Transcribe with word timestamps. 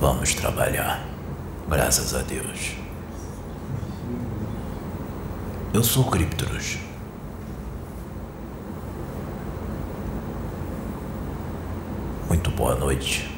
Vamos 0.00 0.32
trabalhar. 0.32 1.06
Graças 1.68 2.14
a 2.14 2.22
Deus. 2.22 2.74
Eu 5.74 5.84
sou 5.84 6.04
Cryptorus. 6.04 6.78
Muito 12.28 12.50
boa 12.52 12.74
noite. 12.76 13.30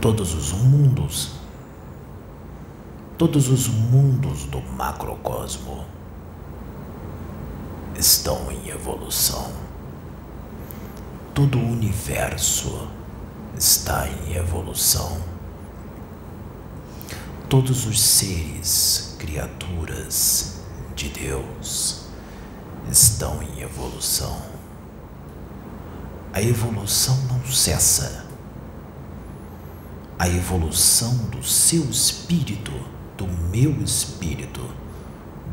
Todos 0.00 0.32
os 0.34 0.52
mundos, 0.52 1.32
todos 3.18 3.48
os 3.48 3.66
mundos 3.66 4.44
do 4.44 4.62
macrocosmo 4.62 5.84
estão 7.96 8.52
em 8.52 8.68
evolução. 8.68 9.69
Todo 11.34 11.58
o 11.58 11.72
universo 11.72 12.88
está 13.56 14.08
em 14.08 14.34
evolução. 14.34 15.22
Todos 17.48 17.86
os 17.86 18.00
seres, 18.00 19.14
criaturas 19.18 20.60
de 20.94 21.08
Deus 21.08 22.06
estão 22.90 23.40
em 23.42 23.60
evolução. 23.60 24.42
A 26.32 26.42
evolução 26.42 27.16
não 27.28 27.44
cessa. 27.46 28.26
A 30.18 30.28
evolução 30.28 31.14
do 31.28 31.42
seu 31.42 31.84
espírito, 31.84 32.72
do 33.16 33.26
meu 33.50 33.80
espírito, 33.82 34.60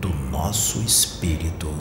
do 0.02 0.09
nosso 0.09 0.80
espírito, 0.82 1.71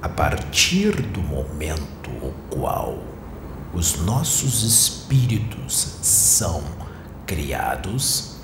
a 0.00 0.08
partir 0.08 1.00
do 1.00 1.20
momento 1.20 2.10
o 2.10 2.34
qual 2.50 2.98
os 3.74 4.00
nossos 4.00 4.62
espíritos 4.62 5.98
são 6.02 6.62
criados, 7.26 8.36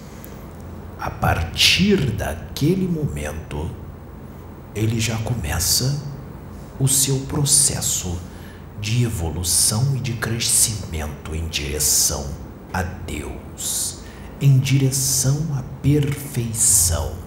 a 0.99 1.11
partir 1.11 2.11
daquele 2.13 2.87
momento, 2.87 3.71
ele 4.75 5.01
já 5.01 5.17
começa 5.19 6.03
o 6.79 6.87
seu 6.87 7.21
processo 7.21 8.21
de 8.81 9.05
evolução 9.05 9.97
e 9.97 10.01
de 10.01 10.13
crescimento 10.15 11.35
em 11.35 11.47
direção 11.49 12.29
a 12.73 12.83
Deus, 12.83 14.01
em 14.41 14.59
direção 14.59 15.47
à 15.57 15.63
perfeição. 15.81 17.22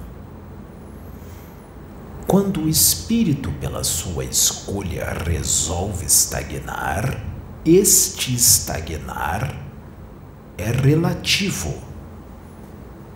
Quando 2.28 2.62
o 2.62 2.70
espírito, 2.70 3.52
pela 3.54 3.84
sua 3.84 4.26
escolha, 4.26 5.14
resolve 5.26 6.06
estagnar, 6.06 7.23
este 7.64 8.34
estagnar 8.34 9.64
é 10.58 10.72
relativo, 10.72 11.73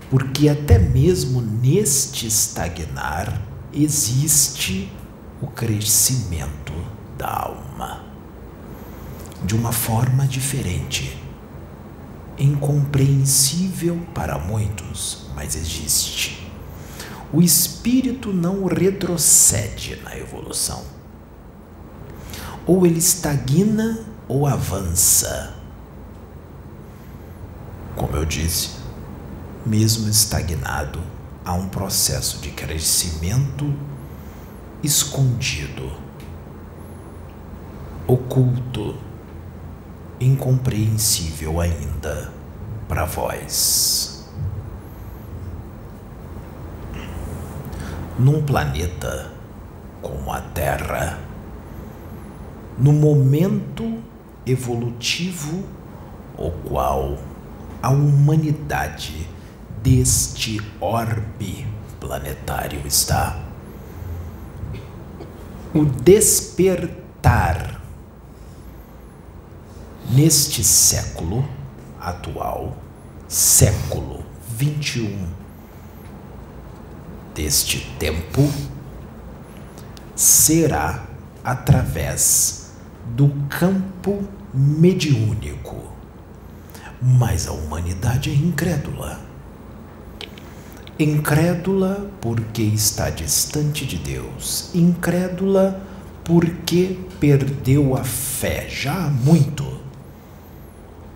porque 0.10 0.48
até 0.48 0.78
mesmo 0.78 1.42
neste 1.42 2.28
estagnar 2.28 3.42
existe 3.74 4.92
o 5.42 5.48
crescimento 5.48 6.74
da 7.18 7.30
alma 7.30 8.10
de 9.44 9.56
uma 9.56 9.72
forma 9.72 10.28
diferente, 10.28 11.18
incompreensível 12.38 14.00
para 14.14 14.38
muitos, 14.38 15.30
mas 15.36 15.56
existe. 15.56 16.49
O 17.32 17.42
espírito 17.42 18.34
não 18.34 18.66
retrocede 18.66 20.02
na 20.04 20.18
evolução. 20.18 20.84
Ou 22.66 22.86
ele 22.86 23.00
estagna 23.00 24.06
ou 24.28 24.48
avança. 24.48 25.56
Como 27.96 28.16
eu 28.16 28.26
disse, 28.26 28.72
mesmo 29.66 30.10
estagnado, 30.10 31.02
há 31.46 31.54
um 31.54 31.68
processo 31.68 32.40
de 32.40 32.50
crescimento 32.50 33.74
escondido, 34.82 35.92
oculto, 38.08 38.98
incompreensível 40.20 41.60
ainda 41.60 42.32
para 42.88 43.06
vós. 43.06 44.19
Num 48.20 48.42
planeta 48.42 49.32
como 50.02 50.34
a 50.34 50.42
Terra, 50.42 51.18
no 52.78 52.92
momento 52.92 54.04
evolutivo 54.46 55.64
o 56.38 56.52
qual 56.68 57.18
a 57.82 57.90
humanidade 57.92 59.26
deste 59.82 60.62
orbe 60.82 61.66
planetário 62.02 62.86
está. 62.86 63.40
O 65.74 65.86
despertar 65.86 67.80
neste 70.10 70.62
século 70.62 71.48
atual, 72.02 72.76
século 73.30 74.26
21 74.58 75.39
deste 77.40 77.80
tempo, 77.98 78.52
será 80.14 81.06
através 81.42 82.74
do 83.16 83.30
campo 83.48 84.22
mediúnico. 84.54 85.94
Mas 87.02 87.48
a 87.48 87.54
humanidade 87.54 88.30
é 88.30 88.34
incrédula 88.34 89.30
Incrédula 91.00 92.12
porque 92.20 92.62
está 92.62 93.10
distante 93.10 93.86
de 93.86 93.96
Deus, 93.96 94.70
incrédula 94.76 95.82
porque 96.26 97.00
perdeu 97.22 97.96
a 97.96 98.04
fé 98.04 98.68
já 98.68 99.06
há 99.06 99.10
muito. 99.10 99.66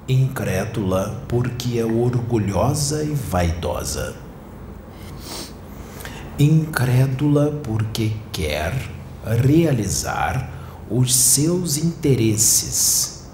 Incrédula 0.07 1.22
porque 1.28 1.79
é 1.79 1.84
orgulhosa 1.84 3.03
e 3.03 3.13
vaidosa. 3.13 4.22
Incrédula 6.40 7.52
porque 7.64 8.12
quer 8.32 8.74
realizar 9.24 10.50
os 10.90 11.14
seus 11.14 11.78
interesses 11.78 13.28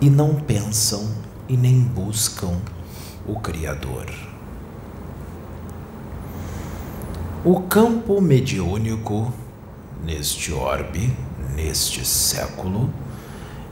e 0.00 0.10
não 0.10 0.34
pensam 0.34 1.08
e 1.48 1.56
nem 1.56 1.78
buscam 1.78 2.60
o 3.28 3.38
Criador. 3.38 4.12
O 7.44 7.60
campo 7.60 8.20
mediúnico 8.20 9.32
neste 10.04 10.52
orbe, 10.52 11.16
neste 11.54 12.04
século, 12.04 12.92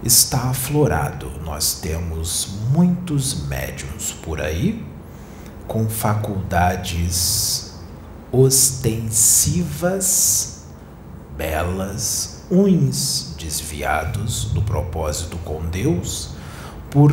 está 0.05 0.51
aflorado. 0.51 1.29
Nós 1.45 1.81
temos 1.81 2.51
muitos 2.71 3.49
médiums 3.49 4.13
por 4.13 4.41
aí 4.41 4.94
com 5.67 5.89
faculdades 5.89 7.75
ostensivas, 8.31 10.67
belas, 11.37 12.45
uns 12.51 13.35
desviados 13.39 14.47
do 14.47 14.63
propósito 14.63 15.37
com 15.39 15.65
Deus 15.67 16.31
por 16.91 17.13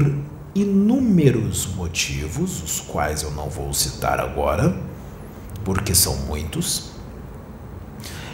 inúmeros 0.53 1.67
motivos, 1.75 2.61
os 2.61 2.81
quais 2.81 3.23
eu 3.23 3.31
não 3.31 3.49
vou 3.49 3.73
citar 3.73 4.19
agora, 4.19 4.77
porque 5.63 5.95
são 5.95 6.17
muitos, 6.25 6.91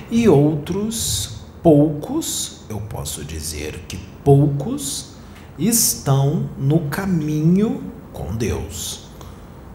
e 0.09 0.27
outros 0.27 1.41
poucos, 1.61 2.61
eu 2.69 2.81
posso 2.81 3.23
dizer 3.23 3.85
que 3.87 3.97
poucos, 4.23 5.11
estão 5.59 6.49
no 6.57 6.81
caminho 6.89 7.83
com 8.13 8.35
Deus, 8.35 9.06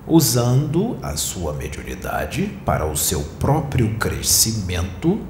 usando 0.07 0.97
a 1.03 1.17
sua 1.17 1.53
mediunidade 1.53 2.59
para 2.65 2.87
o 2.87 2.97
seu 2.97 3.21
próprio 3.39 3.99
crescimento 3.99 5.21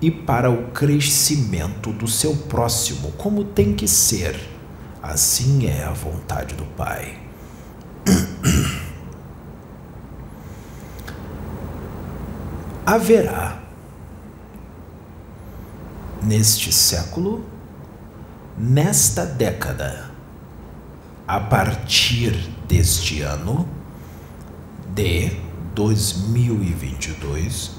e 0.00 0.10
para 0.10 0.50
o 0.50 0.70
crescimento 0.70 1.92
do 1.92 2.08
seu 2.08 2.34
próximo, 2.34 3.12
como 3.12 3.44
tem 3.44 3.74
que 3.74 3.86
ser 3.86 4.50
Assim 5.02 5.66
é 5.66 5.84
a 5.84 5.92
vontade 5.92 6.54
do 6.54 6.64
Pai. 6.76 7.18
Haverá 12.84 13.62
neste 16.22 16.70
século, 16.70 17.46
nesta 18.58 19.24
década, 19.24 20.10
a 21.26 21.40
partir 21.40 22.32
deste 22.68 23.22
ano 23.22 23.66
de 24.94 25.30
2022, 25.74 27.72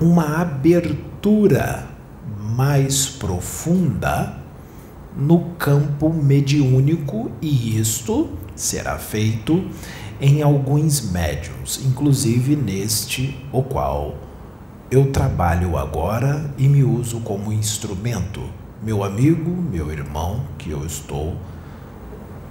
uma 0.00 0.40
abertura 0.40 1.88
mais 2.38 3.06
profunda 3.06 4.38
no 5.16 5.50
campo 5.58 6.12
mediúnico 6.12 7.30
e 7.42 7.78
isto 7.78 8.30
será 8.54 8.98
feito 8.98 9.64
em 10.20 10.42
alguns 10.42 11.10
médiums, 11.10 11.80
inclusive 11.84 12.54
neste 12.54 13.36
o 13.52 13.62
qual 13.62 14.16
eu 14.90 15.10
trabalho 15.10 15.76
agora 15.76 16.52
e 16.58 16.68
me 16.68 16.82
uso 16.84 17.20
como 17.20 17.52
instrumento, 17.52 18.42
meu 18.82 19.02
amigo, 19.02 19.50
meu 19.50 19.90
irmão, 19.90 20.42
que 20.58 20.70
eu 20.70 20.84
estou 20.84 21.36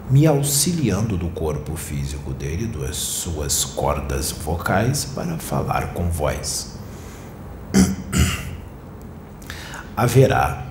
me 0.10 0.26
auxiliando 0.26 1.16
do 1.16 1.30
corpo 1.30 1.76
físico 1.76 2.34
dele, 2.34 2.66
das 2.66 2.96
suas 2.96 3.64
cordas 3.64 4.32
vocais, 4.32 5.06
para 5.06 5.38
falar 5.38 5.94
com 5.94 6.10
voz. 6.10 6.80
Haverá 9.96 10.66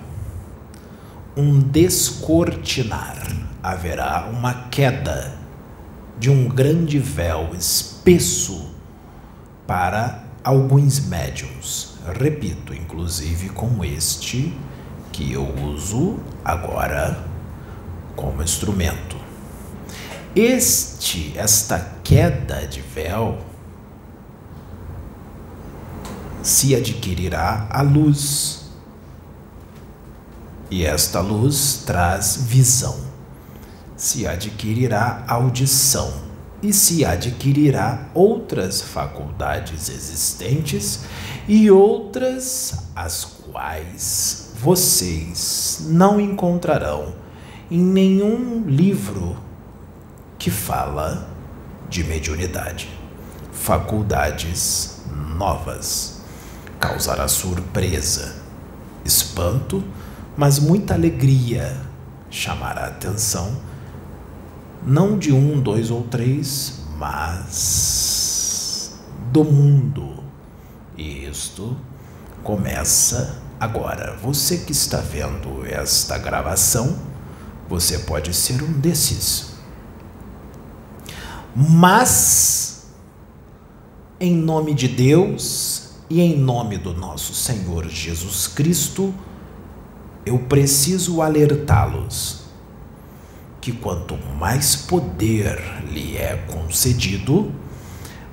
um 1.37 1.59
descortinar, 1.59 3.25
haverá 3.63 4.27
uma 4.29 4.67
queda 4.69 5.37
de 6.19 6.29
um 6.29 6.49
grande 6.49 6.99
véu 6.99 7.51
espesso 7.57 8.75
para 9.65 10.23
alguns 10.43 10.99
médiums. 10.99 11.93
Repito, 12.19 12.73
inclusive 12.73 13.49
com 13.49 13.85
este 13.85 14.53
que 15.13 15.31
eu 15.31 15.47
uso 15.63 16.19
agora 16.43 17.23
como 18.15 18.43
instrumento. 18.43 19.18
Este, 20.35 21.37
esta 21.37 21.79
queda 22.03 22.67
de 22.67 22.81
véu 22.81 23.39
se 26.43 26.75
adquirirá 26.75 27.67
a 27.69 27.81
luz. 27.81 28.69
E 30.71 30.85
esta 30.85 31.19
luz 31.19 31.83
traz 31.85 32.37
visão 32.37 33.09
se 33.99 34.25
adquirirá 34.25 35.25
audição 35.27 36.09
e 36.63 36.71
se 36.71 37.03
adquirirá 37.03 38.07
outras 38.13 38.81
faculdades 38.81 39.89
existentes 39.89 41.01
e 41.45 41.69
outras 41.69 42.85
as 42.95 43.25
quais 43.25 44.53
vocês 44.55 45.85
não 45.89 46.19
encontrarão 46.19 47.13
em 47.69 47.79
nenhum 47.79 48.63
livro 48.65 49.37
que 50.39 50.49
fala 50.49 51.29
de 51.87 52.03
mediunidade. 52.03 52.89
Faculdades 53.51 55.03
novas. 55.37 56.21
Causará 56.79 57.27
surpresa, 57.27 58.37
espanto, 59.05 59.83
mas 60.35 60.57
muita 60.57 60.95
alegria 60.95 61.79
chamará 62.31 62.87
atenção 62.87 63.69
não 64.85 65.17
de 65.17 65.33
um, 65.33 65.59
dois 65.59 65.91
ou 65.91 66.03
três, 66.03 66.79
mas 66.97 68.97
do 69.31 69.43
mundo. 69.43 70.23
E 70.97 71.25
isto 71.25 71.75
começa 72.43 73.37
agora. 73.59 74.17
Você 74.21 74.59
que 74.59 74.71
está 74.71 74.97
vendo 74.97 75.65
esta 75.65 76.17
gravação, 76.17 76.97
você 77.67 77.99
pode 77.99 78.33
ser 78.33 78.63
um 78.63 78.71
desses. 78.71 79.48
Mas, 81.55 82.87
em 84.19 84.35
nome 84.35 84.73
de 84.73 84.87
Deus 84.87 85.95
e 86.09 86.21
em 86.21 86.37
nome 86.37 86.77
do 86.77 86.93
nosso 86.93 87.33
Senhor 87.33 87.87
Jesus 87.89 88.47
Cristo, 88.47 89.13
eu 90.25 90.37
preciso 90.39 91.21
alertá-los 91.21 92.43
que 93.59 93.71
quanto 93.71 94.15
mais 94.39 94.75
poder 94.75 95.59
lhe 95.91 96.17
é 96.17 96.35
concedido, 96.47 97.51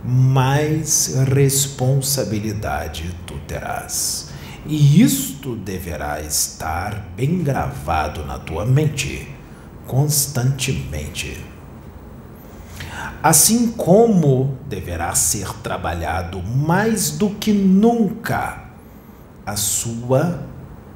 mais 0.04 1.14
responsabilidade 1.32 3.14
tu 3.26 3.34
terás. 3.46 4.28
E 4.66 5.00
isto 5.00 5.56
deverá 5.56 6.20
estar 6.20 7.12
bem 7.16 7.42
gravado 7.42 8.24
na 8.24 8.38
tua 8.38 8.66
mente, 8.66 9.28
constantemente. 9.86 11.55
Assim 13.22 13.72
como 13.72 14.56
deverá 14.68 15.14
ser 15.14 15.52
trabalhado 15.62 16.42
mais 16.42 17.10
do 17.10 17.30
que 17.30 17.52
nunca 17.52 18.64
a 19.44 19.56
sua 19.56 20.42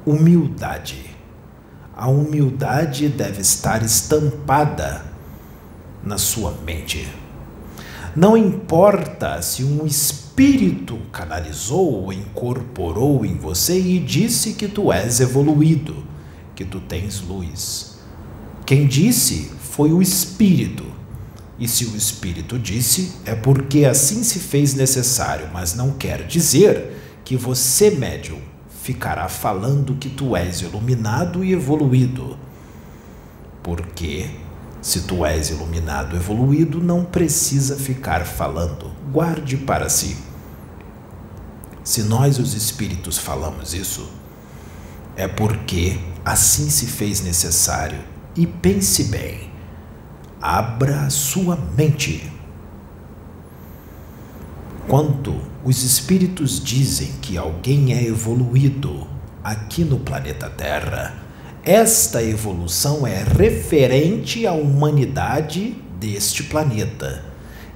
humildade 0.05 1.11
a 2.01 2.07
humildade 2.07 3.09
deve 3.09 3.41
estar 3.41 3.83
estampada 3.83 5.05
na 6.03 6.17
sua 6.17 6.51
mente. 6.65 7.07
Não 8.15 8.35
importa 8.35 9.39
se 9.43 9.63
um 9.63 9.85
espírito 9.85 10.97
canalizou 11.11 12.05
ou 12.05 12.11
incorporou 12.11 13.23
em 13.23 13.37
você 13.37 13.79
e 13.79 13.99
disse 13.99 14.53
que 14.53 14.67
tu 14.67 14.91
és 14.91 15.19
evoluído, 15.19 15.95
que 16.55 16.65
tu 16.65 16.79
tens 16.79 17.21
luz. 17.21 17.99
Quem 18.65 18.87
disse 18.87 19.51
foi 19.59 19.93
o 19.93 20.01
espírito. 20.01 20.83
E 21.61 21.67
se 21.67 21.85
o 21.85 21.95
espírito 21.95 22.57
disse, 22.57 23.13
é 23.23 23.35
porque 23.35 23.85
assim 23.85 24.23
se 24.23 24.39
fez 24.39 24.73
necessário, 24.73 25.47
mas 25.53 25.75
não 25.75 25.91
quer 25.91 26.25
dizer 26.25 27.21
que 27.23 27.37
você, 27.37 27.91
médium, 27.91 28.39
ficará 28.81 29.29
falando 29.29 29.95
que 29.95 30.09
tu 30.09 30.35
és 30.35 30.61
iluminado 30.61 31.43
e 31.43 31.53
evoluído. 31.53 32.35
Porque, 33.61 34.27
se 34.81 35.01
tu 35.01 35.23
és 35.23 35.51
iluminado 35.51 36.15
e 36.15 36.19
evoluído, 36.19 36.81
não 36.81 37.05
precisa 37.05 37.75
ficar 37.75 38.25
falando, 38.25 38.91
guarde 39.11 39.55
para 39.55 39.87
si. 39.87 40.17
Se 41.83 42.01
nós, 42.01 42.39
os 42.39 42.55
espíritos, 42.55 43.19
falamos 43.19 43.75
isso, 43.75 44.09
é 45.15 45.27
porque 45.27 45.99
assim 46.25 46.71
se 46.71 46.87
fez 46.87 47.21
necessário. 47.21 47.99
E 48.35 48.47
pense 48.47 49.03
bem, 49.03 49.50
abra 50.41 51.07
sua 51.11 51.55
mente. 51.77 52.31
Quanto 54.87 55.39
os 55.63 55.83
espíritos 55.83 56.61
dizem 56.61 57.11
que 57.21 57.37
alguém 57.37 57.93
é 57.93 58.03
evoluído 58.03 59.07
aqui 59.43 59.83
no 59.83 59.99
planeta 59.99 60.49
Terra. 60.49 61.13
Esta 61.63 62.23
evolução 62.23 63.05
é 63.05 63.23
referente 63.23 64.47
à 64.47 64.53
humanidade 64.53 65.75
deste 65.99 66.43
planeta. 66.43 67.23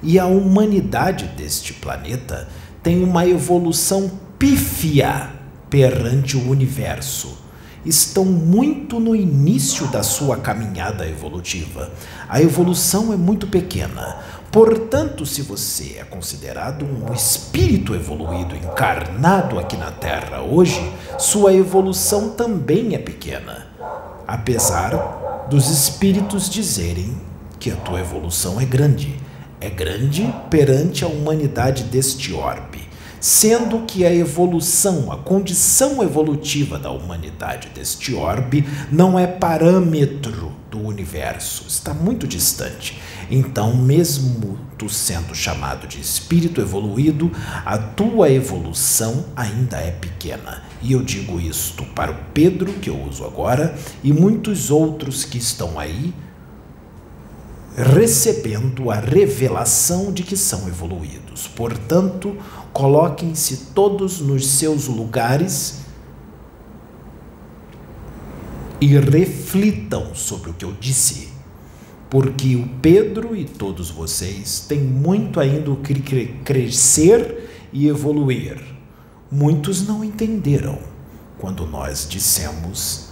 E 0.02 0.18
a 0.18 0.26
humanidade 0.26 1.26
deste 1.36 1.72
planeta 1.72 2.48
tem 2.82 3.02
uma 3.02 3.26
evolução 3.26 4.10
pífia 4.38 5.30
perante 5.70 6.36
o 6.36 6.50
universo. 6.50 7.45
Estão 7.86 8.24
muito 8.24 8.98
no 8.98 9.14
início 9.14 9.86
da 9.86 10.02
sua 10.02 10.36
caminhada 10.38 11.08
evolutiva. 11.08 11.92
A 12.28 12.42
evolução 12.42 13.12
é 13.12 13.16
muito 13.16 13.46
pequena. 13.46 14.18
Portanto, 14.50 15.24
se 15.24 15.40
você 15.42 15.98
é 16.00 16.04
considerado 16.04 16.84
um 16.84 17.12
espírito 17.14 17.94
evoluído 17.94 18.56
encarnado 18.56 19.58
aqui 19.58 19.76
na 19.76 19.92
Terra 19.92 20.42
hoje, 20.42 20.92
sua 21.16 21.54
evolução 21.54 22.30
também 22.30 22.96
é 22.96 22.98
pequena. 22.98 23.66
Apesar 24.26 25.46
dos 25.48 25.70
espíritos 25.70 26.50
dizerem 26.50 27.16
que 27.60 27.70
a 27.70 27.76
tua 27.76 28.00
evolução 28.00 28.60
é 28.60 28.64
grande. 28.64 29.14
É 29.60 29.70
grande 29.70 30.34
perante 30.50 31.04
a 31.04 31.08
humanidade 31.08 31.84
deste 31.84 32.32
orbe, 32.32 32.75
sendo 33.20 33.80
que 33.86 34.04
a 34.04 34.14
evolução, 34.14 35.10
a 35.10 35.16
condição 35.16 36.02
evolutiva 36.02 36.78
da 36.78 36.90
humanidade 36.90 37.68
deste 37.74 38.14
orbe 38.14 38.66
não 38.90 39.18
é 39.18 39.26
parâmetro 39.26 40.52
do 40.70 40.80
universo, 40.80 41.64
está 41.68 41.94
muito 41.94 42.26
distante. 42.26 43.00
Então, 43.30 43.76
mesmo 43.76 44.58
tu 44.78 44.88
sendo 44.88 45.34
chamado 45.34 45.86
de 45.86 46.00
espírito 46.00 46.60
evoluído, 46.60 47.30
a 47.64 47.78
tua 47.78 48.30
evolução 48.30 49.26
ainda 49.34 49.78
é 49.78 49.90
pequena. 49.90 50.62
E 50.82 50.92
eu 50.92 51.02
digo 51.02 51.40
isto 51.40 51.84
para 51.86 52.12
o 52.12 52.16
Pedro, 52.34 52.72
que 52.74 52.90
eu 52.90 53.00
uso 53.02 53.24
agora, 53.24 53.76
e 54.04 54.12
muitos 54.12 54.70
outros 54.70 55.24
que 55.24 55.38
estão 55.38 55.78
aí 55.78 56.12
recebendo 57.76 58.90
a 58.90 58.96
revelação 58.96 60.12
de 60.12 60.22
que 60.22 60.36
são 60.36 60.66
evoluídos. 60.66 61.46
Portanto, 61.46 62.36
coloquem-se 62.72 63.68
todos 63.74 64.20
nos 64.20 64.46
seus 64.46 64.86
lugares 64.86 65.80
e 68.80 68.86
reflitam 68.98 70.14
sobre 70.14 70.50
o 70.50 70.54
que 70.54 70.64
eu 70.64 70.72
disse 70.80 71.36
porque 72.08 72.54
o 72.54 72.68
Pedro 72.80 73.34
e 73.34 73.44
todos 73.44 73.90
vocês 73.90 74.64
têm 74.68 74.80
muito 74.80 75.40
ainda 75.40 75.70
o 75.70 75.76
que 75.76 75.94
crescer 76.44 77.68
e 77.72 77.88
evoluir. 77.88 78.62
Muitos 79.30 79.86
não 79.86 80.04
entenderam 80.04 80.78
quando 81.38 81.66
nós 81.66 82.06
dissemos 82.08 83.05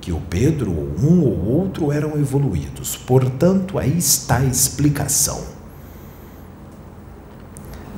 que 0.00 0.12
o 0.12 0.20
Pedro, 0.20 0.70
ou 0.70 0.94
um 1.00 1.22
ou 1.22 1.44
outro, 1.46 1.92
eram 1.92 2.18
evoluídos. 2.18 2.96
Portanto, 2.96 3.78
aí 3.78 3.96
está 3.98 4.38
a 4.38 4.44
explicação. 4.44 5.42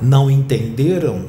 Não 0.01 0.29
entenderam 0.29 1.27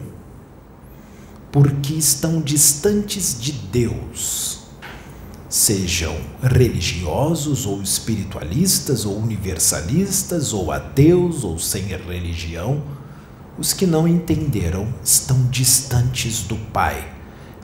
porque 1.51 1.93
estão 1.93 2.41
distantes 2.41 3.39
de 3.39 3.53
Deus 3.53 4.63
sejam 5.53 6.17
religiosos 6.43 7.67
ou 7.67 7.83
espiritualistas 7.83 9.05
ou 9.05 9.19
universalistas 9.19 10.55
ou 10.55 10.73
ateus 10.73 11.45
ou 11.45 11.59
sem 11.59 11.83
religião, 11.83 12.83
os 13.59 13.75
que 13.75 13.85
não 13.85 14.09
entenderam 14.09 14.89
estão 15.05 15.43
distantes 15.51 16.45
do 16.45 16.57
Pai, 16.57 17.12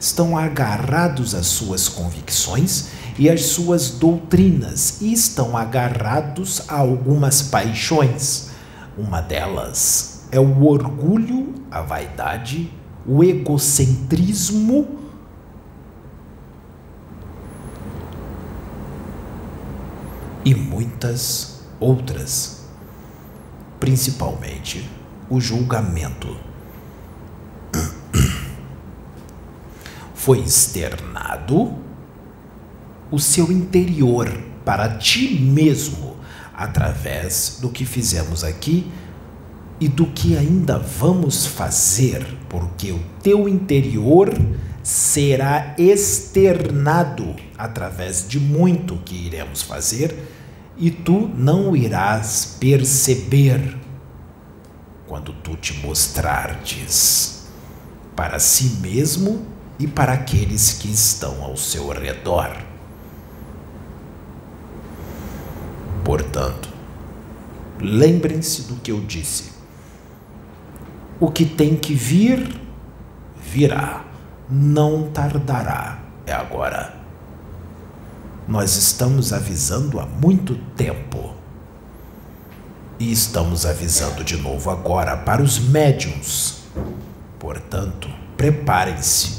estão 0.00 0.36
agarrados 0.36 1.34
às 1.34 1.46
suas 1.46 1.88
convicções 1.88 2.90
e 3.18 3.28
às 3.28 3.46
suas 3.46 3.90
doutrinas 3.90 5.00
e 5.00 5.12
estão 5.12 5.56
agarrados 5.56 6.62
a 6.68 6.76
algumas 6.76 7.42
paixões. 7.42 8.50
Uma 8.96 9.20
delas 9.20 10.26
é 10.30 10.38
o 10.38 10.64
orgulho, 10.66 11.54
a 11.70 11.80
vaidade, 11.80 12.72
o 13.06 13.24
egocentrismo 13.24 14.98
e 20.44 20.54
muitas 20.54 21.60
outras, 21.80 22.64
principalmente 23.78 24.88
o 25.28 25.40
julgamento. 25.40 26.47
Foi 30.28 30.40
externado 30.40 31.72
o 33.10 33.18
seu 33.18 33.50
interior 33.50 34.28
para 34.62 34.98
ti 34.98 35.40
mesmo 35.40 36.18
através 36.52 37.56
do 37.62 37.70
que 37.70 37.86
fizemos 37.86 38.44
aqui 38.44 38.86
e 39.80 39.88
do 39.88 40.04
que 40.04 40.36
ainda 40.36 40.78
vamos 40.78 41.46
fazer, 41.46 42.26
porque 42.46 42.92
o 42.92 43.00
teu 43.22 43.48
interior 43.48 44.30
será 44.82 45.74
externado 45.78 47.34
através 47.56 48.28
de 48.28 48.38
muito 48.38 48.98
que 48.98 49.14
iremos 49.14 49.62
fazer 49.62 50.14
e 50.76 50.90
tu 50.90 51.26
não 51.34 51.74
irás 51.74 52.54
perceber 52.60 53.78
quando 55.06 55.32
tu 55.32 55.56
te 55.56 55.72
mostrardes 55.78 57.46
para 58.14 58.38
si 58.38 58.76
mesmo 58.82 59.56
e 59.78 59.86
para 59.86 60.12
aqueles 60.12 60.72
que 60.72 60.90
estão 60.90 61.42
ao 61.42 61.56
seu 61.56 61.88
redor. 61.88 62.56
Portanto, 66.04 66.68
lembrem-se 67.80 68.62
do 68.62 68.76
que 68.76 68.90
eu 68.90 69.00
disse. 69.00 69.52
O 71.20 71.30
que 71.30 71.44
tem 71.44 71.76
que 71.76 71.94
vir, 71.94 72.60
virá, 73.36 74.04
não 74.50 75.10
tardará, 75.10 76.00
é 76.26 76.32
agora. 76.32 76.94
Nós 78.46 78.76
estamos 78.76 79.32
avisando 79.32 80.00
há 80.00 80.06
muito 80.06 80.56
tempo. 80.74 81.34
E 82.98 83.12
estamos 83.12 83.64
avisando 83.66 84.24
de 84.24 84.36
novo 84.36 84.70
agora 84.70 85.16
para 85.16 85.42
os 85.42 85.58
médiums. 85.58 86.62
Portanto, 87.38 88.08
preparem-se 88.36 89.37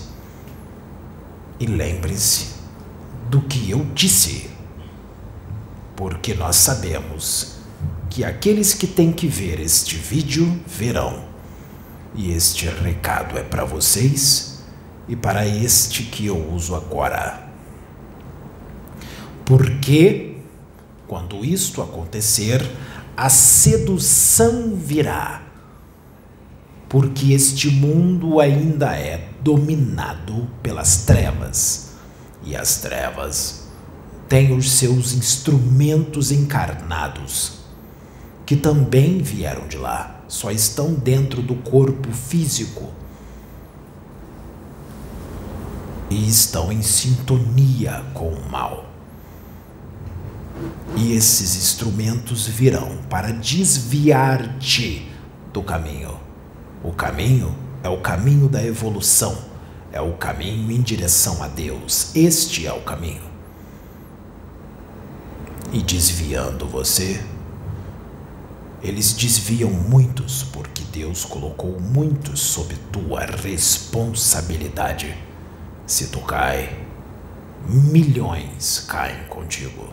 e 1.59 1.65
lembrem-se 1.65 2.59
do 3.29 3.41
que 3.41 3.69
eu 3.69 3.85
disse. 3.93 4.49
Porque 5.95 6.33
nós 6.33 6.55
sabemos 6.55 7.57
que 8.09 8.23
aqueles 8.23 8.73
que 8.73 8.87
têm 8.87 9.11
que 9.11 9.27
ver 9.27 9.59
este 9.59 9.95
vídeo 9.95 10.59
verão. 10.65 11.27
E 12.15 12.31
este 12.31 12.67
recado 12.67 13.37
é 13.37 13.43
para 13.43 13.65
vocês 13.65 14.63
e 15.07 15.15
para 15.15 15.45
este 15.45 16.03
que 16.03 16.25
eu 16.25 16.53
uso 16.53 16.75
agora. 16.75 17.47
Porque, 19.45 20.37
quando 21.07 21.43
isto 21.43 21.81
acontecer, 21.81 22.67
a 23.15 23.29
sedução 23.29 24.75
virá. 24.75 25.41
Porque 26.87 27.33
este 27.33 27.69
mundo 27.69 28.39
ainda 28.39 28.95
é 28.95 29.28
dominado 29.41 30.47
pelas 30.61 31.03
trevas. 31.03 31.91
E 32.43 32.55
as 32.55 32.77
trevas 32.81 33.67
têm 34.27 34.55
os 34.55 34.71
seus 34.71 35.13
instrumentos 35.13 36.31
encarnados, 36.31 37.59
que 38.45 38.55
também 38.55 39.21
vieram 39.21 39.67
de 39.67 39.77
lá, 39.77 40.21
só 40.27 40.51
estão 40.51 40.93
dentro 40.93 41.41
do 41.41 41.55
corpo 41.55 42.11
físico. 42.11 42.91
E 46.09 46.27
estão 46.27 46.71
em 46.71 46.81
sintonia 46.81 48.03
com 48.13 48.29
o 48.29 48.49
mal. 48.49 48.85
E 50.95 51.13
esses 51.13 51.55
instrumentos 51.55 52.47
virão 52.47 52.97
para 53.09 53.31
desviar-te 53.31 55.07
do 55.53 55.61
caminho. 55.61 56.19
O 56.83 56.91
caminho 56.91 57.55
é 57.83 57.89
o 57.89 57.99
caminho 58.01 58.49
da 58.49 58.63
evolução, 58.63 59.37
é 59.91 60.01
o 60.01 60.13
caminho 60.13 60.71
em 60.71 60.81
direção 60.81 61.41
a 61.41 61.47
Deus. 61.47 62.13
Este 62.15 62.67
é 62.67 62.73
o 62.73 62.81
caminho. 62.81 63.21
E 65.71 65.81
desviando 65.81 66.65
você, 66.67 67.23
eles 68.81 69.13
desviam 69.13 69.69
muitos, 69.69 70.43
porque 70.43 70.83
Deus 70.91 71.23
colocou 71.23 71.79
muitos 71.79 72.39
sob 72.39 72.75
tua 72.91 73.21
responsabilidade. 73.25 75.15
Se 75.85 76.07
tu 76.07 76.19
cai, 76.21 76.85
milhões 77.67 78.85
caem 78.87 79.23
contigo. 79.29 79.89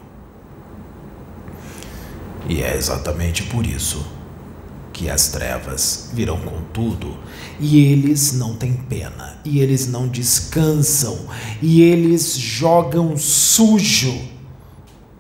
E 2.49 2.63
é 2.63 2.77
exatamente 2.77 3.43
por 3.45 3.67
isso 3.67 4.16
que 4.97 5.11
as 5.11 5.29
trevas 5.29 6.09
virão 6.15 6.39
com 6.41 6.63
tudo, 6.73 7.19
e 7.61 7.81
eles 7.85 8.33
não 8.33 8.57
têm 8.57 8.73
pena, 8.73 9.39
e 9.45 9.61
eles 9.61 9.87
não 9.87 10.09
descansam, 10.09 11.27
e 11.61 11.83
eles 11.83 12.35
jogam 12.35 13.15
sujo. 13.15 14.19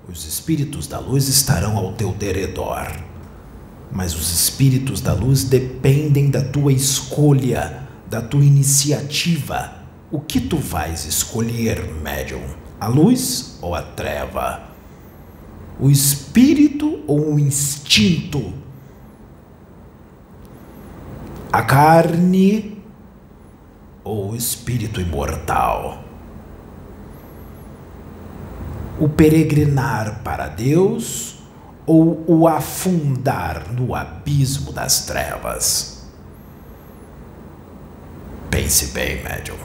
Os 0.09 0.26
espíritos 0.26 0.87
da 0.87 0.99
luz 0.99 1.28
estarão 1.28 1.76
ao 1.76 1.92
teu 1.92 2.12
derredor, 2.12 2.90
mas 3.92 4.14
os 4.14 4.33
espíritos 4.33 5.02
da 5.02 5.12
luz 5.12 5.45
dependem 5.45 6.30
da 6.30 6.42
tua 6.42 6.73
escolha, 6.73 7.87
da 8.09 8.23
tua 8.23 8.47
iniciativa. 8.47 9.75
O 10.11 10.21
que 10.21 10.40
tu 10.40 10.56
vais 10.56 11.04
escolher, 11.04 11.87
médium? 12.02 12.40
A 12.80 12.88
luz 12.88 13.59
ou 13.61 13.75
a 13.75 13.83
treva? 13.83 14.66
o 15.78 15.90
espírito 15.90 17.00
ou 17.06 17.35
o 17.35 17.38
instinto, 17.38 18.52
a 21.56 21.62
carne 21.62 22.82
ou 24.04 24.32
o 24.32 24.36
espírito 24.36 25.00
imortal, 25.00 26.04
o 29.00 29.08
peregrinar 29.08 30.20
para 30.22 30.48
Deus 30.48 31.38
ou 31.86 32.22
o 32.26 32.46
afundar 32.46 33.72
no 33.72 33.94
abismo 33.94 34.70
das 34.70 35.06
trevas. 35.06 36.04
Pense 38.50 38.88
bem, 38.88 39.25
médium. 39.25 39.56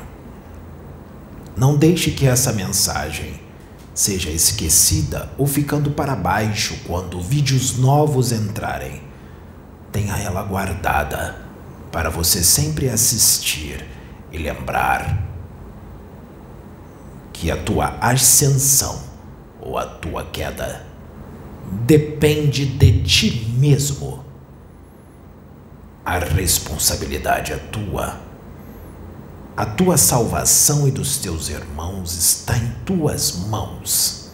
Não 1.57 1.75
deixe 1.75 2.11
que 2.11 2.25
essa 2.25 2.53
mensagem 2.53 3.41
seja 3.93 4.29
esquecida 4.29 5.29
ou 5.37 5.45
ficando 5.45 5.91
para 5.91 6.15
baixo 6.15 6.73
quando 6.87 7.19
vídeos 7.19 7.77
novos 7.77 8.31
entrarem. 8.31 9.03
Tenha 9.91 10.15
ela 10.15 10.41
guardada 10.43 11.50
para 11.91 12.09
você 12.09 12.43
sempre 12.43 12.89
assistir 12.89 13.85
e 14.31 14.37
lembrar 14.37 15.21
que 17.33 17.51
a 17.51 17.57
tua 17.57 17.97
ascensão 17.99 19.01
ou 19.59 19.77
a 19.77 19.85
tua 19.85 20.23
queda 20.25 20.85
depende 21.85 22.65
de 22.65 23.03
ti 23.03 23.53
mesmo. 23.57 24.23
A 26.05 26.17
responsabilidade 26.17 27.53
é 27.53 27.57
tua 27.57 28.31
a 29.55 29.65
tua 29.65 29.97
salvação 29.97 30.87
e 30.87 30.91
dos 30.91 31.17
teus 31.17 31.49
irmãos 31.49 32.17
está 32.17 32.57
em 32.57 32.71
tuas 32.85 33.35
mãos. 33.47 34.31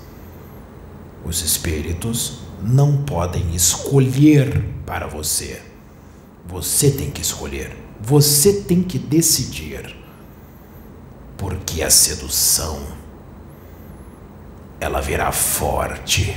Os 1.25 1.41
espíritos 1.41 2.39
não 2.61 3.03
podem 3.03 3.53
escolher 3.53 4.63
para 4.85 5.07
você. 5.07 5.66
Você 6.47 6.91
tem 6.91 7.11
que 7.11 7.21
escolher. 7.21 7.75
Você 8.01 8.61
tem 8.61 8.81
que 8.81 8.97
decidir. 8.97 9.95
Porque 11.37 11.83
a 11.83 11.89
sedução 11.89 12.81
ela 14.79 15.01
virá 15.01 15.31
forte. 15.31 16.35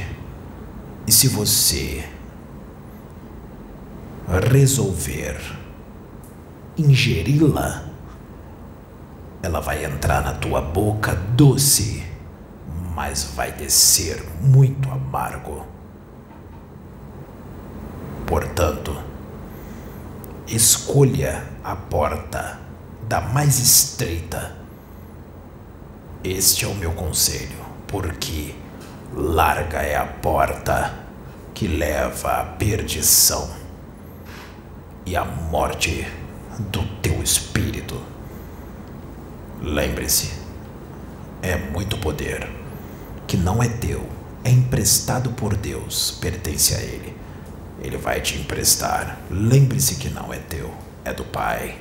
E 1.07 1.13
se 1.13 1.29
você 1.29 2.05
resolver 4.53 5.41
ingeri-la, 6.77 7.85
ela 9.43 9.61
vai 9.61 9.85
entrar 9.85 10.23
na 10.23 10.35
tua 10.35 10.61
boca 10.61 11.15
doce, 11.15 12.05
mas 12.95 13.25
vai 13.35 13.53
descer 13.53 14.23
muito 14.41 14.91
amargo. 14.91 15.67
Portanto, 18.27 19.00
escolha 20.51 21.45
a 21.63 21.77
porta 21.77 22.59
da 23.09 23.21
mais 23.21 23.61
estreita. 23.61 24.57
Este 26.25 26.65
é 26.65 26.69
o 26.69 26.75
meu 26.75 26.91
conselho, 26.93 27.65
porque 27.87 28.55
larga 29.15 29.79
é 29.79 29.97
a 29.97 30.07
porta 30.07 30.93
que 31.55 31.69
leva 31.69 32.41
à 32.41 32.45
perdição 32.45 33.49
e 35.07 35.17
à 35.17 35.25
morte 35.25 36.05
do 36.59 36.85
teu 37.01 37.23
espírito. 37.23 38.01
Lembre-se, 39.63 40.33
é 41.43 41.57
muito 41.57 41.97
poder 41.99 42.51
que 43.27 43.37
não 43.37 43.63
é 43.63 43.69
teu, 43.69 44.05
é 44.43 44.51
emprestado 44.51 45.31
por 45.31 45.57
Deus, 45.57 46.19
pertence 46.21 46.75
a 46.75 46.81
Ele. 46.81 47.15
Ele 47.83 47.97
vai 47.97 48.21
te 48.21 48.39
emprestar. 48.39 49.19
Lembre-se 49.31 49.97
que 49.97 50.09
não 50.09 50.33
é 50.33 50.39
teu, 50.39 50.73
é 51.05 51.13
do 51.13 51.25
Pai. 51.25 51.79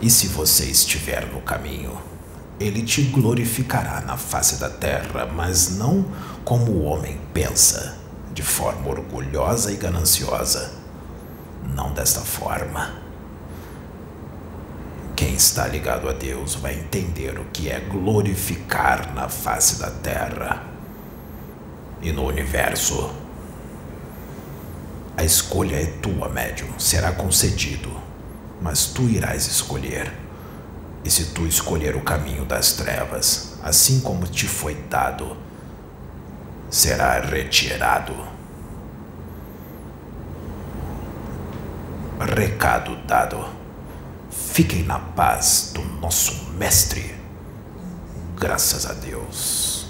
E 0.00 0.10
se 0.10 0.28
você 0.28 0.64
estiver 0.64 1.26
no 1.26 1.40
caminho, 1.40 1.98
ele 2.58 2.82
te 2.82 3.02
glorificará 3.02 4.00
na 4.00 4.16
face 4.16 4.56
da 4.56 4.70
terra, 4.70 5.26
mas 5.26 5.76
não 5.76 6.06
como 6.44 6.72
o 6.72 6.84
homem 6.84 7.20
pensa, 7.32 7.96
de 8.32 8.42
forma 8.42 8.88
orgulhosa 8.88 9.72
e 9.72 9.76
gananciosa. 9.76 10.72
Não 11.74 11.92
desta 11.92 12.20
forma. 12.20 13.06
Quem 15.14 15.34
está 15.34 15.66
ligado 15.66 16.08
a 16.08 16.12
Deus 16.12 16.54
vai 16.54 16.74
entender 16.74 17.38
o 17.38 17.44
que 17.46 17.70
é 17.70 17.80
glorificar 17.80 19.14
na 19.14 19.28
face 19.28 19.78
da 19.80 19.90
terra 19.90 20.62
e 22.02 22.12
no 22.12 22.26
universo. 22.26 23.25
A 25.16 25.24
escolha 25.24 25.76
é 25.76 25.86
tua, 25.86 26.28
médium, 26.28 26.78
será 26.78 27.10
concedido, 27.10 27.90
mas 28.60 28.86
tu 28.86 29.08
irás 29.08 29.46
escolher. 29.46 30.12
E 31.02 31.10
se 31.10 31.26
tu 31.26 31.46
escolher 31.46 31.96
o 31.96 32.02
caminho 32.02 32.44
das 32.44 32.72
trevas, 32.72 33.54
assim 33.62 34.00
como 34.00 34.26
te 34.26 34.46
foi 34.46 34.74
dado, 34.90 35.34
será 36.68 37.18
retirado. 37.20 38.14
Recado 42.20 42.96
dado. 43.06 43.42
Fiquem 44.30 44.82
na 44.82 44.98
paz 44.98 45.70
do 45.72 45.82
nosso 45.82 46.50
Mestre. 46.52 47.14
Graças 48.36 48.84
a 48.84 48.92
Deus. 48.92 49.86